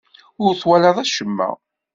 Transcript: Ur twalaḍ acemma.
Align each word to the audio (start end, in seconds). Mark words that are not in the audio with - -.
Ur 0.43 0.51
twalaḍ 0.61 0.97
acemma. 1.03 1.49